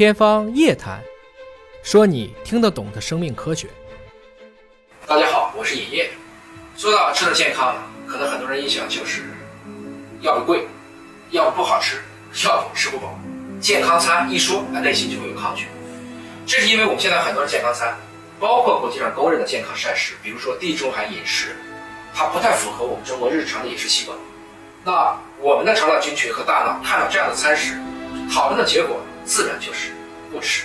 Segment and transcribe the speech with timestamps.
[0.00, 0.98] 天方夜谭，
[1.82, 3.68] 说你听得懂的生命科学。
[5.06, 6.08] 大家好，我是尹烨。
[6.74, 7.74] 说到吃的健康，
[8.06, 9.24] 可能很多人印象就是
[10.22, 10.66] 要不贵，
[11.32, 11.98] 要不不好吃，
[12.46, 13.14] 要不吃不饱。
[13.60, 15.66] 健康餐一说，内心就会有抗拒。
[16.46, 17.94] 这是因为我们现在很多人健康餐，
[18.38, 21.54] 包括国际上公认的健康膳食，比如说地中海饮食，
[22.14, 24.16] 它不太符合我们中国日常的饮食习惯。
[24.82, 27.78] 那我们的肠道菌群和大脑看到这样的餐食，
[28.32, 28.98] 讨论的结果
[29.30, 29.92] 自然就是
[30.32, 30.64] 不吃。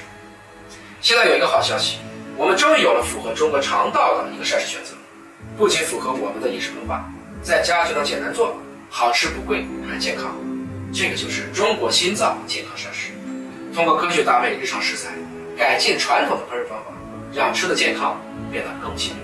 [1.00, 2.00] 现在有一个好消息，
[2.36, 4.96] 我们终于有了符合中国肠道的一个膳食选择，
[5.56, 7.08] 不仅符合我们的饮食文化，
[7.44, 8.58] 在家就能简单做，
[8.90, 10.36] 好吃不贵还健康。
[10.92, 13.12] 这个就是中国心脏健康膳食，
[13.72, 15.12] 通过科学搭配日常食材，
[15.56, 16.92] 改进传统的烹饪方法，
[17.36, 18.20] 让吃的健康
[18.52, 19.24] 变得更亲民。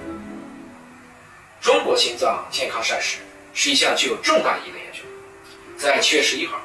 [1.60, 3.18] 中国心脏健康膳食
[3.55, 4.99] 是一项具有重大意义的研究，
[5.77, 6.62] 在七月十一号，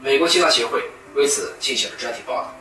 [0.00, 2.54] 美国心脏协会为此进行了专题报道，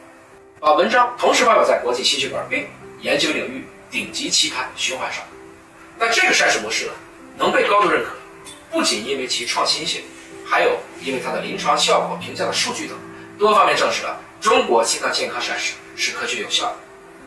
[0.59, 2.67] 把文章同时发表在国际心血管病
[3.01, 5.23] 研究领域顶级期刊《循环》上。
[5.97, 6.91] 那这个膳食模式呢，
[7.37, 8.11] 能被高度认可，
[8.71, 10.01] 不仅因为其创新性。
[10.45, 12.97] 还有，因为它的临床效果评价的数据等
[13.37, 16.75] 多方面证实了中国心脏健康膳食是科学有效的。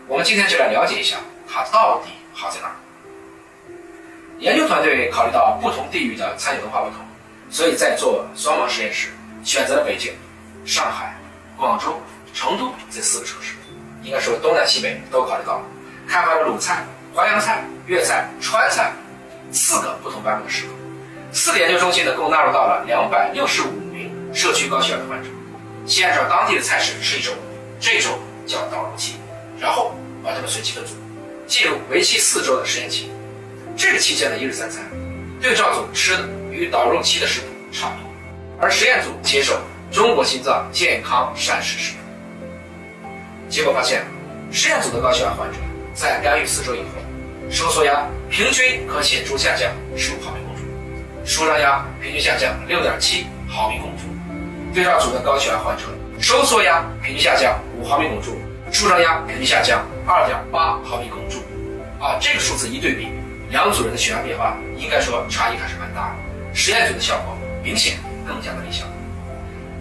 [0.08, 2.75] 我们今天就来了解一下它到底好在哪儿。
[4.41, 6.98] 研究团队考虑到不同地域的餐饮文化不同，
[7.48, 9.10] 所以在做双盲实验时
[9.44, 10.12] 选择了北京、
[10.64, 11.14] 上海、
[11.56, 12.00] 广州、
[12.32, 13.55] 成都这四个城市，
[14.02, 15.64] 应该说东南西北都考虑到了，
[16.06, 18.92] 开发了鲁菜、淮扬菜、粤菜、川菜
[19.50, 20.72] 四个不同版本的食谱。
[21.32, 25.28] 四个研究中心呢，共纳入到了两百六十五名社区高血压的患者，
[25.86, 27.32] 先按照当地的菜式吃一周，
[27.80, 28.10] 这一周
[28.47, 29.16] 叫导入期，
[29.58, 30.92] 然后把他们随机分组，
[31.47, 33.10] 进入为期四周的实验期。
[33.76, 34.84] 这个期间的一日三餐，
[35.41, 38.10] 对照组吃的与导入期的食谱差不多，
[38.60, 39.58] 而实验组接受
[39.92, 41.98] 中国心脏健康膳食食谱。
[43.50, 44.02] 结果发现，
[44.50, 45.58] 实验组的高血压患者
[45.92, 46.86] 在干预四周以后，
[47.50, 51.26] 收缩压平均可显著下降十五毫米汞柱。
[51.26, 54.08] 舒张压平均下降六点七毫米汞柱，
[54.75, 55.82] 对照组的高血压患者
[56.19, 58.41] 收缩压平均下降五毫米汞柱，
[58.72, 61.38] 舒张压平均下降二点八毫米汞柱。
[62.02, 63.08] 啊，这个数字一对比，
[63.50, 66.54] 两组人的血压变化应该说差异还是蛮大的。
[66.54, 68.88] 实验组的效果明显更加的理想。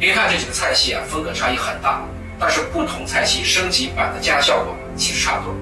[0.01, 2.01] 别看这几个菜系啊风格差异很大，
[2.39, 5.55] 但是不同菜系升级版的加效果其实差不多。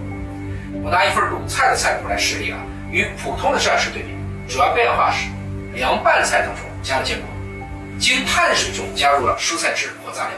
[0.82, 2.58] 我拿一份鲁菜的菜谱来示例啊，
[2.90, 4.16] 与普通的膳食对比，
[4.48, 5.30] 主要变化是。
[5.74, 7.28] 凉拌菜当中加了坚果，
[8.00, 10.32] 经碳水中加入了蔬菜汁或杂粮，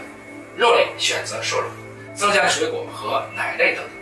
[0.57, 1.67] 肉类选择瘦肉，
[2.15, 3.93] 增加了水果和奶类等等。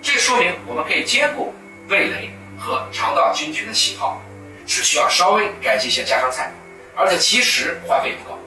[0.00, 1.52] 这说明我们可以兼顾
[1.88, 4.22] 味蕾和肠道菌群的喜好，
[4.64, 6.52] 只需要稍微改进一些家常菜，
[6.96, 8.38] 而且其实花费不高。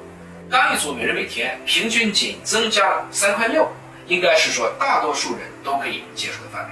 [0.54, 3.68] 单一组每人每天平均仅增加了三块六，
[4.06, 6.70] 应该是说大多数人都可以接受的范围。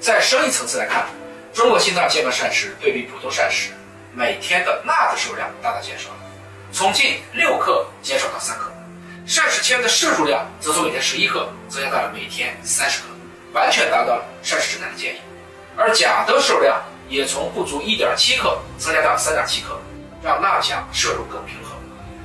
[0.00, 1.04] 在生意层次来看，
[1.52, 3.72] 中国心脏健康膳食对比普通膳食。
[4.14, 6.16] 每天的钠的摄入量大大减少了，
[6.72, 8.72] 从近六克减少到三克，
[9.26, 13.08] 膳食纤维的摄入量则从每天十一克增加到了每天三十克，
[13.52, 15.18] 完全达到了膳食指南的建议。
[15.76, 19.78] 而钾的摄入量也从不足一点七克增加到三点七克，
[20.22, 21.73] 让钠钾摄入更平衡，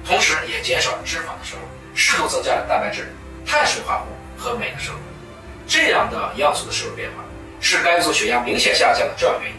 [0.09, 1.61] 同时也减少了脂肪的摄入，
[1.95, 3.13] 适度增加了蛋白质、
[3.45, 4.97] 碳水化合物和镁的摄入。
[5.67, 7.23] 这样的营养素的摄入变化
[7.61, 9.55] 是该组血压明显下降的重要原因。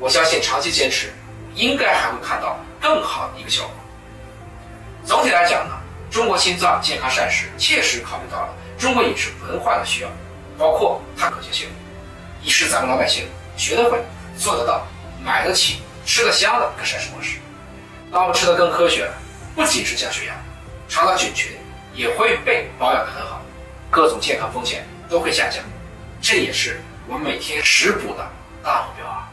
[0.00, 1.12] 我相信长期坚持。
[1.56, 3.72] 应该还会看到更好的一个效果。
[5.06, 5.74] 总体来讲呢，
[6.10, 10.08] 中国心脏健康膳食切实考虑到了中国饮食文化的需要，
[10.58, 11.68] 包括它可行性，
[12.42, 13.24] 一是咱们老百姓
[13.56, 13.98] 学得会、
[14.36, 14.86] 做得到、
[15.24, 17.38] 买得起、吃得香的一个膳食模式。
[18.12, 19.10] 当我吃得更科学，
[19.56, 20.34] 不仅是降血压，
[20.86, 21.56] 肠道菌群
[21.94, 23.40] 也会被保养得很好，
[23.90, 25.64] 各种健康风险都会下降。
[26.20, 26.78] 这也是
[27.08, 28.30] 我们每天食补的
[28.62, 29.30] 大目标啊。